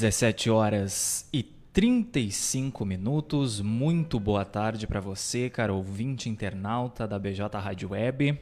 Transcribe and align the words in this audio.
17 0.00 0.48
horas 0.48 1.28
e 1.30 1.42
35 1.42 2.86
minutos. 2.86 3.60
Muito 3.60 4.18
boa 4.18 4.46
tarde 4.46 4.86
para 4.86 4.98
você, 4.98 5.50
caro 5.50 5.76
ouvinte 5.76 6.26
internauta 6.26 7.06
da 7.06 7.18
BJ 7.18 7.58
Rádio 7.58 7.90
Web. 7.90 8.40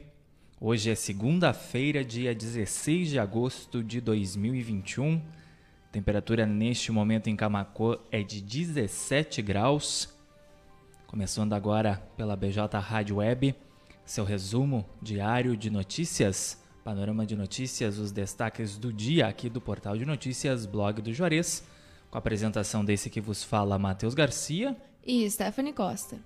Hoje 0.57 0.89
é 0.89 0.95
segunda-feira, 0.95 2.01
dia 2.01 2.33
16 2.33 3.09
de 3.09 3.19
agosto 3.19 3.83
de 3.83 3.99
2021. 3.99 5.21
Temperatura 5.91 6.45
neste 6.45 6.93
momento 6.93 7.29
em 7.29 7.35
Camacuã 7.35 7.97
é 8.09 8.23
de 8.23 8.39
17 8.39 9.41
graus. 9.41 10.17
Começando 11.07 11.51
agora 11.51 12.01
pela 12.15 12.37
BJ 12.37 12.79
Rádio 12.79 13.17
Web, 13.17 13.53
seu 14.05 14.23
resumo 14.23 14.85
diário 15.01 15.57
de 15.57 15.69
notícias, 15.69 16.63
panorama 16.89 17.23
de 17.23 17.35
notícias, 17.35 17.99
os 17.99 18.11
destaques 18.11 18.75
do 18.75 18.91
dia 18.91 19.27
aqui 19.27 19.47
do 19.47 19.61
portal 19.61 19.95
de 19.95 20.07
notícias 20.07 20.65
Blog 20.65 21.03
do 21.03 21.13
Juarez, 21.13 21.63
com 22.09 22.17
a 22.17 22.19
apresentação 22.19 22.83
desse 22.83 23.11
que 23.11 23.21
vos 23.21 23.43
fala 23.43 23.77
Matheus 23.77 24.15
Garcia 24.15 24.75
e 25.05 25.29
Stephanie 25.29 25.71
Costa. 25.71 26.17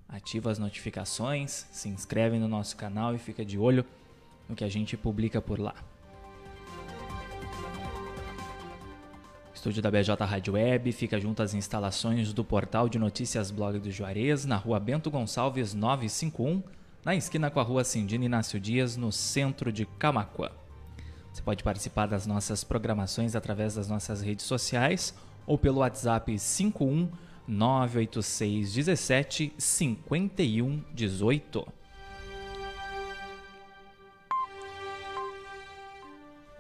ativa 0.08 0.52
as 0.52 0.60
notificações, 0.60 1.66
se 1.72 1.90
inscreve 1.90 2.38
no 2.38 2.48
nosso 2.48 2.78
canal 2.78 3.16
e 3.16 3.18
fica 3.18 3.44
de 3.44 3.58
olho 3.58 3.84
no 4.54 4.56
que 4.56 4.64
a 4.64 4.70
gente 4.70 4.96
publica 4.96 5.42
por 5.42 5.60
lá. 5.60 5.74
O 9.52 9.56
estúdio 9.56 9.82
da 9.82 9.90
BJ 9.90 10.24
Rádio 10.26 10.54
Web 10.54 10.92
fica 10.92 11.20
junto 11.20 11.42
às 11.42 11.54
instalações 11.54 12.32
do 12.34 12.44
portal 12.44 12.88
de 12.88 13.00
notícias 13.00 13.50
Blog 13.50 13.80
do 13.80 13.92
Juarez, 13.92 14.46
na 14.46 14.56
rua 14.56 14.80
Bento 14.80 15.10
Gonçalves 15.10 15.74
951, 15.74 16.62
na 17.04 17.16
esquina 17.16 17.50
com 17.50 17.60
a 17.60 17.64
rua 17.64 17.84
Cindina 17.84 18.26
Inácio 18.26 18.60
Dias, 18.60 18.96
no 18.96 19.12
centro 19.12 19.72
de 19.72 19.86
Camacuã. 19.86 20.52
Você 21.32 21.42
pode 21.42 21.64
participar 21.64 22.06
das 22.06 22.28
nossas 22.28 22.64
programações 22.64 23.36
através 23.36 23.74
das 23.74 23.90
nossas 23.90 24.22
redes 24.22 24.46
sociais 24.46 25.16
ou 25.48 25.58
pelo 25.58 25.80
WhatsApp 25.80 26.38
51 26.38 27.10
986 27.48 28.74
17 28.74 29.54
51 29.58 30.84
18. 30.94 31.83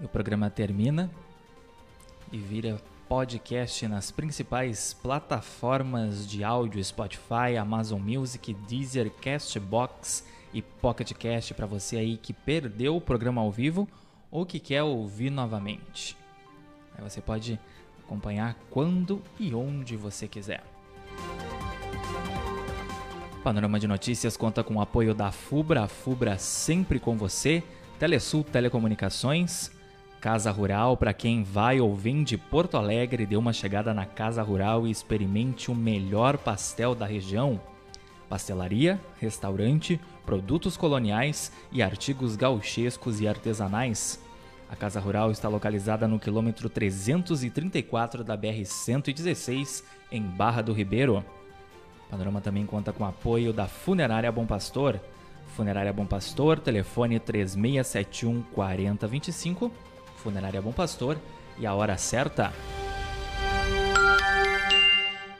O 0.04 0.08
programa 0.09 0.50
termina 0.50 1.09
e 2.30 2.38
vira 2.38 2.78
podcast 3.08 3.88
nas 3.88 4.12
principais 4.12 4.94
plataformas 4.94 6.28
de 6.28 6.44
áudio 6.44 6.84
Spotify, 6.84 7.56
Amazon 7.58 8.02
Music, 8.02 8.54
Deezer, 8.68 9.10
Castbox 9.22 10.28
e 10.54 10.62
Pocket 10.62 11.14
Cast 11.14 11.54
para 11.54 11.66
você 11.66 11.95
aí 11.95 12.18
que 12.18 12.34
perdeu 12.34 12.98
o 12.98 13.02
programa 13.02 13.40
ao 13.40 13.50
vivo 13.50 13.88
ou 14.30 14.45
que 14.45 14.60
quer 14.60 14.84
ouvir 14.84 15.30
novamente. 15.30 16.17
Aí 16.98 17.10
você 17.10 17.22
pode 17.22 17.58
acompanhar 18.04 18.58
quando 18.70 19.22
e 19.40 19.56
onde 19.56 19.95
você 19.95 20.28
quiser. 20.28 20.64
Panorama 23.42 23.80
de 23.80 23.88
Notícias 23.88 24.36
conta 24.36 24.66
com 24.66 24.76
o 24.76 24.82
apoio 24.82 25.16
da 25.16 25.32
FUBRA, 25.32 25.84
a 25.84 25.88
FUBRA 25.88 26.38
sempre 26.38 27.00
com 27.00 27.16
você, 27.16 27.64
Telesul 27.98 28.44
Telecomunicações, 28.44 29.72
Casa 30.23 30.52
Rural, 30.52 30.95
para 30.95 31.11
quem 31.11 31.44
vai 31.44 31.82
ou 31.82 31.94
vem 31.98 32.23
de 32.23 32.38
Porto 32.38 32.78
Alegre, 32.78 33.26
dê 33.26 33.36
uma 33.36 33.52
chegada 33.52 33.94
na 33.94 34.06
Casa 34.06 34.42
Rural 34.42 34.88
e 34.88 34.89
experimente 34.89 35.70
o 35.70 35.76
melhor 35.76 36.38
pastel 36.38 36.95
da 36.95 37.06
região. 37.06 37.60
Pastelaria, 38.30 39.02
restaurante, 39.20 40.00
produtos 40.26 40.78
coloniais 40.78 41.52
e 41.73 41.83
artigos 41.83 42.38
gauchescos 42.38 43.20
e 43.20 43.28
artesanais. 43.28 44.17
A 44.72 44.78
Casa 44.78 44.98
Rural 44.98 45.30
está 45.30 45.50
localizada 45.50 46.08
no 46.08 46.17
quilômetro 46.17 46.70
334 46.70 48.23
da 48.23 48.38
BR-116, 48.38 49.83
em 50.10 50.22
Barra 50.22 50.62
do 50.62 50.72
Ribeiro. 50.72 51.17
O 52.08 52.12
panorama 52.12 52.39
também 52.39 52.66
conta 52.66 52.94
com 52.94 53.04
apoio 53.04 53.52
da 53.52 53.67
Funerária 53.67 54.32
Bom 54.32 54.45
Pastor. 54.45 55.02
Funerária 55.48 55.92
Bom 55.92 56.06
Pastor, 56.06 56.60
telefone 56.60 57.20
3671 57.20 58.42
4025 58.54 59.92
Funerária 60.23 60.61
Bom 60.61 60.72
Pastor 60.72 61.17
e 61.60 61.67
a 61.67 61.73
hora 61.73 61.98
certa. 61.98 62.54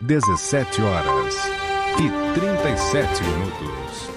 17 0.02 0.82
horas 0.82 1.36
e 1.98 2.38
37 2.38 3.24
minutos. 3.24 4.10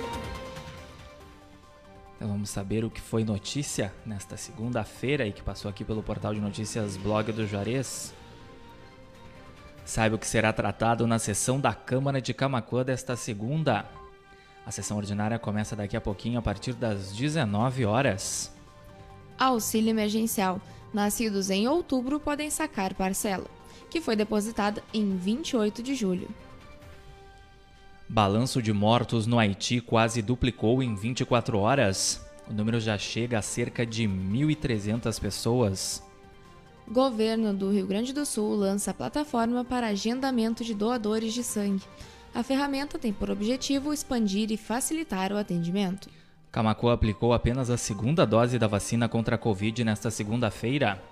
Então 2.16 2.28
vamos 2.28 2.50
saber 2.50 2.84
o 2.84 2.91
que 2.91 3.00
foi 3.00 3.22
notícia 3.22 3.94
nesta 4.05 4.37
segunda-feira 4.37 5.25
e 5.25 5.32
que 5.32 5.43
passou 5.43 5.71
aqui 5.71 5.84
pelo 5.84 6.03
portal 6.03 6.34
de 6.34 6.41
notícias 6.41 6.97
Blog 6.97 7.31
do 7.31 7.47
Juarez. 7.47 8.12
Saiba 9.84 10.16
o 10.16 10.19
que 10.19 10.26
será 10.26 10.53
tratado 10.53 11.06
na 11.06 11.21
sessão 11.21 11.60
da 11.60 11.72
Câmara 11.72 12.21
de 12.21 12.34
Camacuã 12.34 12.82
desta 12.82 13.15
segunda. 13.15 13.87
A 14.66 14.72
sessão 14.72 14.97
ordinária 14.97 15.38
começa 15.38 15.76
daqui 15.76 15.97
a 15.97 16.00
pouquinho 16.00 16.41
a 16.41 16.43
partir 16.43 16.72
das 16.72 17.12
19 17.12 17.84
horas. 17.84 18.56
Auxílio 19.38 19.91
emergencial. 19.91 20.60
Nascidos 20.92 21.50
em 21.50 21.69
outubro 21.69 22.19
podem 22.19 22.48
sacar 22.48 22.94
parcela, 22.94 23.47
que 23.91 24.00
foi 24.00 24.16
depositada 24.16 24.82
em 24.94 25.16
28 25.16 25.82
de 25.82 25.94
julho. 25.94 26.28
Balanço 28.08 28.62
de 28.62 28.72
mortos 28.72 29.26
no 29.26 29.38
Haiti 29.38 29.80
quase 29.80 30.22
duplicou 30.22 30.82
em 30.82 30.94
24 30.94 31.58
horas. 31.58 32.25
O 32.48 32.52
número 32.52 32.78
já 32.78 32.96
chega 32.96 33.38
a 33.38 33.42
cerca 33.42 33.84
de 33.84 34.04
1.300 34.04 35.20
pessoas. 35.20 36.02
Governo 36.88 37.52
do 37.52 37.70
Rio 37.70 37.84
Grande 37.84 38.12
do 38.12 38.25
Sul 38.25 38.54
lança 38.54 38.92
a 38.92 38.94
plataforma 38.94 39.64
para 39.64 39.88
agendamento 39.88 40.64
de 40.64 40.72
doadores 40.72 41.34
de 41.34 41.42
sangue. 41.42 41.82
A 42.32 42.44
ferramenta 42.44 42.96
tem 42.96 43.12
por 43.12 43.28
objetivo 43.28 43.92
expandir 43.92 44.52
e 44.52 44.56
facilitar 44.56 45.32
o 45.32 45.36
atendimento. 45.36 46.08
Camacuã 46.50 46.94
aplicou 46.94 47.32
apenas 47.32 47.68
a 47.68 47.76
segunda 47.76 48.24
dose 48.24 48.58
da 48.58 48.66
vacina 48.66 49.08
contra 49.08 49.36
a 49.36 49.38
Covid 49.38 49.84
nesta 49.84 50.10
segunda-feira. 50.10 51.02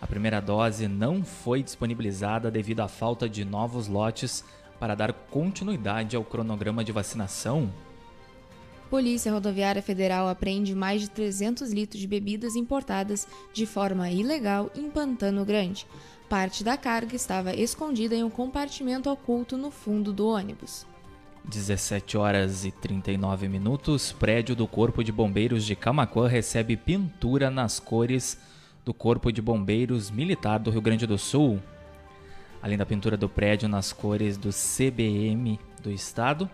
A 0.00 0.06
primeira 0.06 0.40
dose 0.40 0.86
não 0.86 1.24
foi 1.24 1.62
disponibilizada 1.62 2.50
devido 2.50 2.80
à 2.80 2.88
falta 2.88 3.28
de 3.28 3.44
novos 3.44 3.88
lotes 3.88 4.44
para 4.78 4.94
dar 4.94 5.12
continuidade 5.12 6.14
ao 6.14 6.24
cronograma 6.24 6.84
de 6.84 6.92
vacinação. 6.92 7.72
Polícia 8.90 9.32
Rodoviária 9.32 9.82
Federal 9.82 10.28
apreende 10.28 10.74
mais 10.74 11.00
de 11.00 11.10
300 11.10 11.72
litros 11.72 12.00
de 12.00 12.06
bebidas 12.06 12.54
importadas 12.54 13.26
de 13.52 13.66
forma 13.66 14.10
ilegal 14.10 14.70
em 14.76 14.90
Pantano 14.90 15.44
Grande. 15.44 15.86
Parte 16.28 16.62
da 16.62 16.76
carga 16.76 17.16
estava 17.16 17.54
escondida 17.54 18.14
em 18.14 18.22
um 18.22 18.30
compartimento 18.30 19.10
oculto 19.10 19.56
no 19.56 19.70
fundo 19.70 20.12
do 20.12 20.28
ônibus. 20.28 20.86
17 21.44 22.16
horas 22.16 22.64
e 22.64 22.70
39 22.70 23.48
minutos, 23.48 24.12
prédio 24.12 24.56
do 24.56 24.66
Corpo 24.66 25.04
de 25.04 25.12
Bombeiros 25.12 25.64
de 25.64 25.76
Camacuã 25.76 26.26
recebe 26.26 26.76
pintura 26.76 27.50
nas 27.50 27.78
cores 27.78 28.40
do 28.82 28.94
Corpo 28.94 29.30
de 29.30 29.42
Bombeiros 29.42 30.10
Militar 30.10 30.58
do 30.58 30.70
Rio 30.70 30.80
Grande 30.80 31.06
do 31.06 31.18
Sul. 31.18 31.60
Além 32.62 32.78
da 32.78 32.86
pintura 32.86 33.16
do 33.16 33.28
prédio 33.28 33.68
nas 33.68 33.92
cores 33.92 34.38
do 34.38 34.48
CBM 34.48 35.60
do 35.82 35.90
estado, 35.90 36.48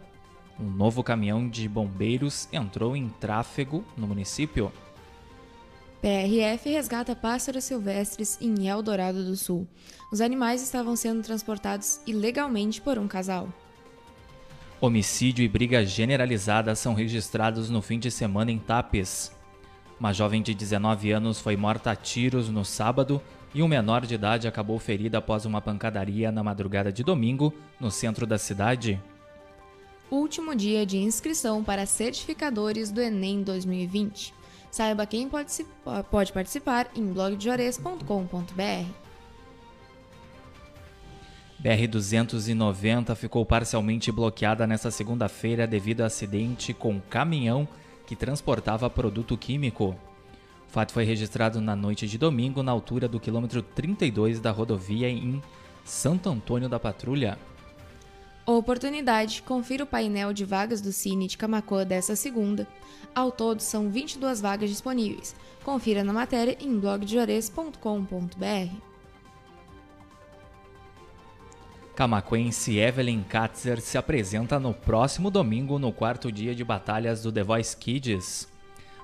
um 0.59 0.69
novo 0.69 1.05
caminhão 1.05 1.49
de 1.49 1.69
bombeiros 1.69 2.49
entrou 2.53 2.97
em 2.97 3.09
tráfego 3.09 3.85
no 3.97 4.09
município. 4.09 4.73
PRF 6.03 6.69
resgata 6.69 7.15
pássaros 7.15 7.63
silvestres 7.63 8.39
em 8.41 8.67
Eldorado 8.67 9.25
do 9.25 9.37
Sul. 9.37 9.69
Os 10.11 10.21
animais 10.21 10.63
estavam 10.63 10.97
sendo 10.97 11.23
transportados 11.23 12.01
ilegalmente 12.07 12.81
por 12.81 12.99
um 12.99 13.07
casal. 13.07 13.49
Homicídio 14.83 15.45
e 15.45 15.49
briga 15.49 15.85
generalizada 15.85 16.75
são 16.75 16.95
registrados 16.95 17.69
no 17.69 17.83
fim 17.83 17.99
de 17.99 18.11
semana 18.11 18.51
em 18.51 18.59
Tapes. 18.59 19.31
Uma 19.99 20.11
jovem 20.11 20.41
de 20.41 20.55
19 20.55 21.13
anos 21.13 21.39
foi 21.39 21.55
morta 21.55 21.91
a 21.91 21.97
tiros 21.97 22.49
no 22.49 22.65
sábado 22.65 23.21
e 23.55 23.63
um 23.63 23.69
menor 23.69 24.07
de 24.07 24.15
idade 24.15 24.49
acabou 24.49 24.79
ferido 24.79 25.19
após 25.19 25.45
uma 25.45 25.61
pancadaria 25.61 26.33
na 26.33 26.43
madrugada 26.43 26.91
de 26.91 27.05
domingo 27.05 27.53
no 27.79 27.91
centro 27.91 28.27
da 28.27 28.39
cidade. 28.39 28.99
Último 30.11 30.55
dia 30.55 30.87
de 30.87 30.97
inscrição 30.97 31.63
para 31.63 31.85
certificadores 31.85 32.91
do 32.91 33.03
Enem 33.03 33.43
2020. 33.43 34.33
Saiba 34.71 35.05
quem 35.05 35.29
pode 35.29 36.33
participar 36.33 36.91
em 36.97 37.05
blogdejores.com.br. 37.13 39.00
BR-290 41.63 43.15
ficou 43.15 43.45
parcialmente 43.45 44.11
bloqueada 44.11 44.67
nesta 44.67 44.91
segunda-feira 44.91 45.67
devido 45.67 46.01
a 46.01 46.07
acidente 46.07 46.73
com 46.73 47.01
caminhão 47.01 47.69
que 48.07 48.17
transportava 48.17 48.89
produto 48.89 49.37
químico. 49.37 49.95
O 50.69 50.73
fato 50.73 50.93
foi 50.93 51.05
registrado 51.05 51.61
na 51.61 51.77
noite 51.77 52.07
de 52.07 52.17
domingo, 52.17 52.63
na 52.63 52.73
altura 52.73 53.07
do 53.07 53.21
quilômetro 53.21 53.61
32 53.61 54.41
da 54.41 54.51
rodovia 54.51 55.09
em 55.09 55.43
Santo 55.85 56.31
Antônio 56.31 56.69
da 56.69 56.81
Patrulha. 56.81 57.39
Oportunidade, 58.47 59.43
confira 59.43 59.85
o 59.85 59.87
painel 59.87 60.33
de 60.33 60.47
vagas 60.47 60.81
do 60.81 60.93
Cine 60.93 61.27
de 61.27 61.37
Camacuã 61.37 61.85
dessa 61.85 62.17
segunda. 62.17 62.67
Ao 63.15 63.31
todo, 63.31 63.61
são 63.61 63.91
22 63.91 64.41
vagas 64.41 64.71
disponíveis. 64.71 65.37
Confira 65.63 66.03
na 66.03 66.13
matéria 66.13 66.57
em 66.61 66.79
blogdejores.com.br. 66.79 68.90
Camaquense 72.01 72.79
Evelyn 72.79 73.23
Katzer 73.23 73.79
se 73.79 73.99
apresenta 73.99 74.59
no 74.59 74.73
próximo 74.73 75.31
domingo 75.31 75.79
no 75.79 75.93
quarto 75.93 76.33
dia 76.33 76.55
de 76.55 76.65
batalhas 76.65 77.23
do 77.23 77.31
The 77.31 77.43
Voice 77.43 77.77
Kids. 77.77 78.49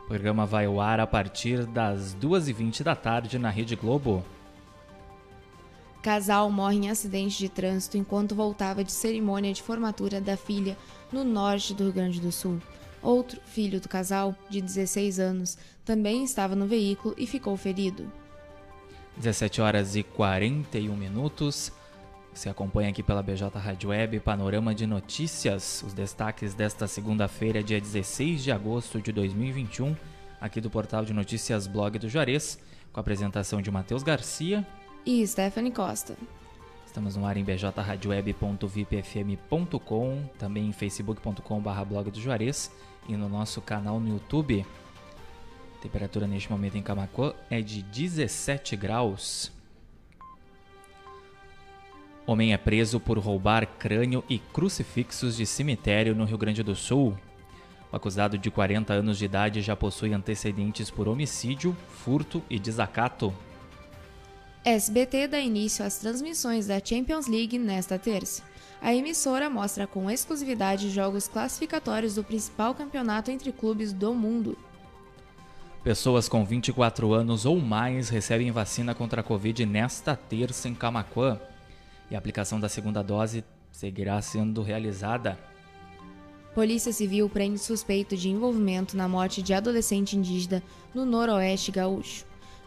O 0.03 0.09
programa 0.09 0.47
vai 0.47 0.65
ao 0.65 0.81
ar 0.81 0.99
a 0.99 1.07
partir 1.07 1.67
das 1.67 2.17
2h20 2.17 2.83
da 2.83 2.97
tarde 2.97 3.39
na 3.39 3.51
Rede 3.51 3.77
Globo. 3.77 4.25
Casal 6.01 6.51
morre 6.51 6.77
em 6.77 6.89
acidente 6.89 7.37
de 7.37 7.51
trânsito 7.51 7.99
enquanto 7.99 8.35
voltava 8.35 8.83
de 8.83 8.93
cerimônia 8.93 9.53
de 9.53 9.63
formatura 9.63 10.19
da 10.19 10.35
filha 10.35 10.75
no 11.13 11.23
norte 11.23 11.75
do 11.75 11.85
Rio 11.85 11.93
Grande 11.93 12.19
do 12.19 12.33
Sul. 12.33 12.63
Outro 13.03 13.39
filho 13.45 13.79
do 13.79 13.91
casal, 13.91 14.35
de 14.49 14.63
16 14.63 15.21
anos, 15.21 15.59
também 15.85 16.25
estava 16.25 16.57
no 16.57 16.67
veículo 16.67 17.15
e 17.19 17.27
ficou 17.27 17.59
ferido. 17.59 18.11
17 19.19 19.61
horas 19.61 19.97
e 19.97 20.03
41 20.03 20.97
minutos. 20.97 21.71
Você 22.37 22.49
acompanha 22.51 22.91
aqui 22.91 23.03
pela 23.03 23.23
BJ 23.23 23.59
Rádio 23.59 23.89
Web 23.89 24.21
Panorama 24.21 24.75
de 24.75 24.87
Notícias, 24.87 25.83
os 25.83 25.95
destaques 25.95 26.53
desta 26.53 26.87
segunda-feira, 26.87 27.63
dia 27.63 27.81
16 27.81 28.45
de 28.45 28.53
agosto 28.53 29.01
de 29.01 29.11
2021, 29.11 29.97
aqui 30.39 30.61
do 30.61 30.69
portal 30.69 31.03
de 31.03 31.15
notícias 31.15 31.67
Blog 31.67 31.99
do 31.99 32.11
Juarez, 32.11 32.59
com 32.93 33.01
a 33.01 33.03
apresentação 33.03 33.63
de 33.63 33.71
Matheus 33.71 34.03
Garcia 34.03 34.67
e 35.07 35.27
Stephanie 35.27 35.73
Costa. 35.73 36.15
Estamos 36.85 37.17
no 37.17 37.25
ar 37.25 37.39
em 37.39 37.45
bjradioweb.vipfm.com, 37.45 40.29
também 40.39 40.67
em 40.67 40.73
facebook.com.br 40.73 41.85
blog 41.89 42.11
do 42.11 42.21
Juarez 42.21 42.71
e 43.09 43.17
no 43.17 43.31
nosso 43.31 43.63
canal 43.63 43.99
no 43.99 44.11
YouTube. 44.11 44.63
A 45.75 45.79
temperatura 45.81 46.27
neste 46.27 46.53
momento 46.53 46.77
em 46.77 46.83
Camacuã 46.83 47.33
é 47.49 47.63
de 47.63 47.83
17 47.83 48.77
graus. 48.77 49.56
Homem 52.27 52.53
é 52.53 52.57
preso 52.57 52.99
por 52.99 53.19
roubar 53.19 53.65
crânio 53.79 54.25
e 54.29 54.41
crucifixos 54.41 55.37
de 55.37 55.47
cemitério 55.47 56.13
no 56.13 56.25
Rio 56.25 56.37
Grande 56.37 56.61
do 56.61 56.75
Sul. 56.75 57.17
O 57.93 57.95
acusado 57.95 58.37
de 58.37 58.51
40 58.51 58.93
anos 58.93 59.17
de 59.17 59.27
idade 59.27 59.63
já 59.63 59.77
possui 59.77 60.13
antecedentes 60.13 60.91
por 60.91 61.07
homicídio, 61.07 61.77
furto 61.89 62.43
e 62.51 62.59
desacato. 62.59 63.33
SBT 64.65 65.29
dá 65.29 65.39
início 65.39 65.85
às 65.85 65.99
transmissões 65.99 66.67
da 66.67 66.85
Champions 66.85 67.29
League 67.29 67.57
nesta 67.61 67.97
terça. 67.97 68.43
A 68.83 68.93
emissora 68.93 69.49
mostra 69.49 69.87
com 69.87 70.11
exclusividade 70.11 70.91
jogos 70.91 71.29
classificatórios 71.29 72.17
do 72.17 72.25
principal 72.25 72.75
campeonato 72.75 73.31
entre 73.31 73.53
clubes 73.53 73.93
do 73.93 74.13
mundo. 74.13 74.59
Pessoas 75.85 76.29
com 76.29 76.45
24 76.45 77.13
anos 77.13 77.47
ou 77.47 77.61
mais 77.61 78.09
recebem 78.09 78.51
vacina 78.51 78.97
contra 78.97 79.21
a 79.21 79.25
Covid 79.25 79.65
nesta 79.65 80.17
terça 80.17 80.69
em 80.69 80.75
Camaquã 80.75 81.39
e 82.11 82.15
a 82.15 82.19
aplicação 82.19 82.59
da 82.61 82.69
segunda 82.69 83.03
dose 83.03 83.45
seguirá 83.71 84.21
sendo 84.23 84.63
realizada. 84.63 85.39
Polícia 86.55 86.93
Civil 86.93 87.29
prende 87.29 87.59
suspeito 87.59 88.17
de 88.17 88.31
envolvimento 88.31 88.97
na 88.97 89.07
morte 89.07 89.43
de 89.43 89.53
adolescente 89.53 90.17
indígena 90.17 90.63
no 90.95 91.05
noroeste 91.05 91.71
gaúcho. 91.71 92.25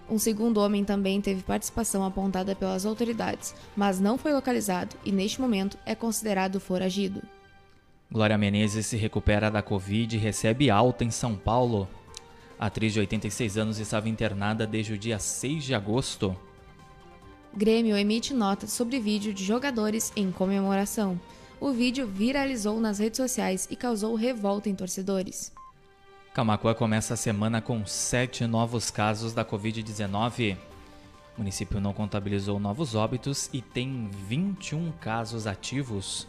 Um 0.10 0.18
segundo 0.18 0.60
homem 0.60 0.84
também 0.84 1.22
teve 1.22 1.44
participação 1.44 2.04
apontada 2.04 2.56
pelas 2.56 2.86
autoridades, 2.86 3.56
mas 3.76 4.00
não 4.00 4.18
foi 4.18 4.34
localizado 4.34 4.96
e, 5.06 5.12
neste 5.12 5.40
momento, 5.40 5.78
é 5.86 5.96
considerado 5.96 6.60
foragido. 6.60 7.22
Glória 8.12 8.38
Menezes 8.38 8.88
se 8.88 8.98
recupera 8.98 9.52
da 9.52 9.62
Covid 9.62 10.16
e 10.16 10.20
recebe 10.20 10.70
alta 10.72 11.04
em 11.04 11.12
São 11.12 11.36
Paulo. 11.36 11.88
A 12.60 12.66
atriz 12.66 12.94
de 12.94 13.00
86 13.00 13.58
anos 13.58 13.80
estava 13.80 14.10
internada 14.10 14.66
desde 14.66 14.94
o 14.94 14.98
dia 14.98 15.20
6 15.20 15.64
de 15.64 15.76
agosto. 15.76 16.36
Grêmio 17.56 17.98
emite 17.98 18.34
nota 18.34 18.68
sobre 18.68 19.00
vídeo 19.00 19.34
de 19.34 19.44
jogadores 19.44 20.14
em 20.16 20.32
comemoração. 20.32 21.20
O 21.60 21.72
vídeo 21.72 22.08
viralizou 22.08 22.80
nas 22.80 23.00
redes 23.00 23.18
sociais 23.18 23.68
e 23.70 23.76
causou 23.76 24.16
revolta 24.16 24.70
em 24.70 24.76
torcedores. 24.76 25.52
Camacuã 26.34 26.74
começa 26.74 27.16
a 27.16 27.18
semana 27.18 27.60
com 27.60 27.86
sete 27.86 28.46
novos 28.46 28.92
casos 28.92 29.34
da 29.34 29.44
Covid-19. 29.44 30.56
O 31.36 31.40
município 31.40 31.82
não 31.82 31.92
contabilizou 31.92 32.60
novos 32.60 32.96
óbitos 32.96 33.50
e 33.52 33.62
tem 33.62 34.10
21 34.28 34.92
casos 35.02 35.48
ativos. 35.48 36.28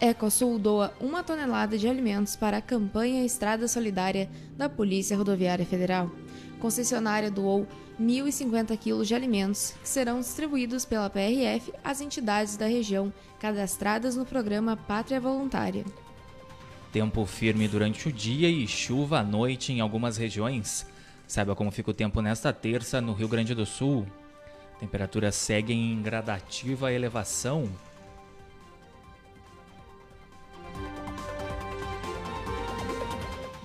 Ecosul 0.00 0.58
doa 0.58 0.92
uma 1.00 1.22
tonelada 1.22 1.78
de 1.78 1.86
alimentos 1.86 2.34
para 2.34 2.56
a 2.56 2.60
campanha 2.60 3.24
Estrada 3.24 3.68
Solidária 3.68 4.28
da 4.56 4.68
Polícia 4.68 5.16
Rodoviária 5.16 5.64
Federal. 5.64 6.10
Concessionária 6.62 7.28
doou 7.28 7.66
1.050 8.00 8.78
quilos 8.78 9.08
de 9.08 9.16
alimentos 9.16 9.74
que 9.82 9.88
serão 9.88 10.20
distribuídos 10.20 10.84
pela 10.84 11.10
PRF 11.10 11.72
às 11.82 12.00
entidades 12.00 12.56
da 12.56 12.66
região 12.66 13.12
cadastradas 13.40 14.14
no 14.14 14.24
programa 14.24 14.76
Pátria 14.76 15.20
Voluntária. 15.20 15.84
Tempo 16.92 17.26
firme 17.26 17.66
durante 17.66 18.08
o 18.08 18.12
dia 18.12 18.48
e 18.48 18.68
chuva 18.68 19.18
à 19.18 19.24
noite 19.24 19.72
em 19.72 19.80
algumas 19.80 20.16
regiões. 20.16 20.86
Saiba 21.26 21.56
como 21.56 21.72
fica 21.72 21.90
o 21.90 21.94
tempo 21.94 22.22
nesta 22.22 22.52
terça 22.52 23.00
no 23.00 23.12
Rio 23.12 23.26
Grande 23.26 23.56
do 23.56 23.66
Sul. 23.66 24.06
Temperaturas 24.78 25.34
seguem 25.34 25.94
em 25.94 26.00
gradativa 26.00 26.92
elevação. 26.92 27.68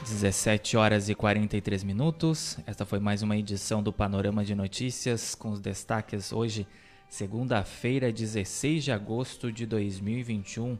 17 0.09 0.77
horas 0.77 1.09
e 1.09 1.15
43 1.15 1.83
minutos. 1.83 2.57
Esta 2.65 2.85
foi 2.85 2.97
mais 2.97 3.21
uma 3.21 3.35
edição 3.35 3.83
do 3.83 3.91
Panorama 3.91 4.45
de 4.45 4.55
Notícias 4.55 5.35
com 5.35 5.51
os 5.51 5.59
destaques 5.59 6.31
hoje, 6.31 6.65
segunda-feira, 7.09 8.09
16 8.11 8.85
de 8.85 8.91
agosto 8.91 9.51
de 9.51 9.65
2021. 9.65 10.79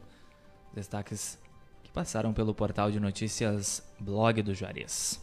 Destaques 0.74 1.38
que 1.84 1.90
passaram 1.90 2.32
pelo 2.32 2.54
portal 2.54 2.90
de 2.90 2.98
notícias 2.98 3.86
Blog 4.00 4.40
do 4.42 4.54
Juarez. 4.54 5.22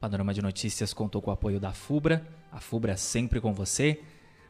Panorama 0.00 0.32
de 0.32 0.40
Notícias 0.40 0.94
contou 0.94 1.20
com 1.20 1.30
o 1.30 1.34
apoio 1.34 1.58
da 1.58 1.72
FUBRA, 1.72 2.24
a 2.52 2.60
FUBRA 2.60 2.96
sempre 2.96 3.40
com 3.40 3.52
você, 3.52 4.00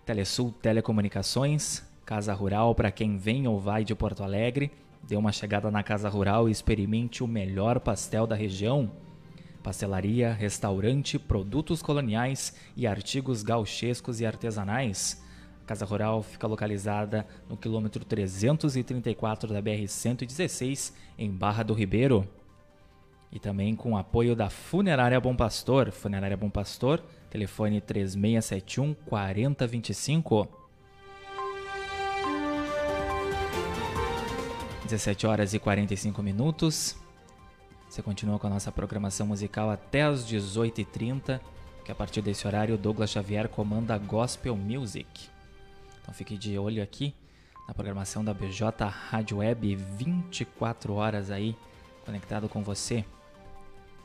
Telesul 0.05 0.53
Telecomunicações, 0.53 1.83
Casa 2.05 2.35
Rural 2.35 2.75
para 2.75 2.91
quem 2.91 3.17
vem 3.17 3.49
ou 3.49 3.59
vai 3.59 3.83
de 3.83 3.95
Porto 3.95 4.23
Alegre, 4.23 4.71
dê 5.03 5.17
uma 5.17 5.33
chegada 5.33 5.71
na 5.71 5.83
Casa 5.83 6.07
Rural 6.11 6.49
e 6.49 6.53
experimente 6.53 7.25
o 7.25 7.27
melhor 7.27 7.81
pastel 7.81 8.27
da 8.27 8.37
região. 8.37 8.91
Pastelaria, 9.63 10.35
restaurante, 10.35 11.19
produtos 11.19 11.81
coloniais 11.81 12.55
e 12.77 12.87
artigos 12.87 13.43
gauchescos 13.43 14.21
e 14.21 14.27
artesanais. 14.27 15.25
A 15.63 15.67
Casa 15.67 15.87
Rural 15.87 16.23
fica 16.23 16.47
localizada 16.47 17.27
no 17.49 17.57
quilômetro 17.57 18.05
334 18.05 19.51
da 19.51 19.63
BR-116, 19.63 20.93
em 21.19 21.31
Barra 21.31 21.63
do 21.63 21.73
Ribeiro 21.73 22.29
e 23.33 23.39
também 23.39 23.77
com 23.77 23.93
o 23.93 23.97
apoio 23.97 24.35
da 24.35 24.49
Funerária 24.49 25.21
Bom 25.21 25.37
Pastor. 25.37 25.91
Funerária 25.91 26.37
Bom 26.37 26.51
Pastor, 26.51 27.03
telefone 27.31 27.81
3671 27.81 28.95
4025. 28.95 30.49
17 34.85 35.27
horas 35.27 35.53
e 35.53 35.59
45 35.59 36.23
minutos. 36.23 36.97
Você 37.89 38.03
continua 38.03 38.39
com 38.39 38.47
a 38.47 38.51
nossa 38.51 38.73
programação 38.73 39.27
musical 39.27 39.71
até 39.71 40.03
as 40.03 40.27
18h30, 40.27 41.41
que 41.85 41.93
a 41.93 41.95
partir 41.95 42.23
desse 42.23 42.47
horário 42.47 42.79
Douglas 42.79 43.11
Xavier 43.11 43.49
comanda 43.49 43.99
Gospel 43.99 44.57
Music. 44.57 45.29
Então 46.01 46.15
fique 46.15 46.39
de 46.39 46.59
olho 46.59 46.83
aqui 46.83 47.15
na 47.67 47.75
programação 47.75 48.25
da 48.25 48.33
BJ 48.33 48.87
Rádio 48.87 49.39
Web, 49.39 49.77
24 49.77 50.95
horas 50.95 51.31
aí 51.31 51.55
conectado 52.07 52.49
com 52.49 52.63
você. 52.63 53.05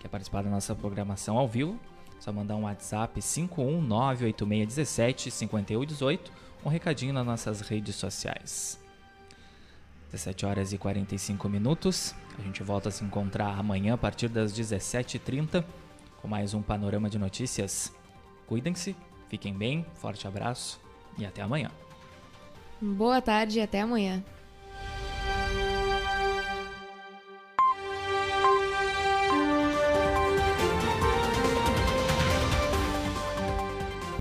Quer 0.04 0.10
participar 0.10 0.44
da 0.44 0.50
nossa 0.50 0.76
programação 0.76 1.38
ao 1.38 1.48
vivo? 1.48 1.80
Só 2.20 2.34
mandar 2.34 2.58
um 2.58 2.64
WhatsApp 2.64 3.22
51986175118, 3.22 6.20
um 6.66 6.70
recadinho 6.70 7.14
nas 7.14 7.26
nossas 7.26 7.62
redes 7.62 7.96
sociais. 7.96 8.78
17 10.12 10.46
horas 10.46 10.74
e 10.74 10.78
45 10.78 11.48
minutos. 11.48 12.14
A 12.38 12.42
gente 12.42 12.62
volta 12.62 12.90
a 12.90 12.92
se 12.92 13.06
encontrar 13.06 13.58
amanhã 13.58 13.94
a 13.94 13.98
partir 13.98 14.28
das 14.28 14.54
17h30 14.54 15.64
com 16.22 16.28
mais 16.28 16.54
um 16.54 16.62
panorama 16.62 17.10
de 17.10 17.18
notícias. 17.18 17.94
Cuidem-se, 18.46 18.98
fiquem 19.30 19.54
bem, 19.54 19.86
forte 19.96 20.28
abraço 20.28 20.82
e 21.18 21.26
até 21.26 21.42
amanhã. 21.42 21.72
Boa 22.82 23.22
tarde 23.22 23.60
e 23.60 23.62
até 23.62 23.80
amanhã. 23.80 24.22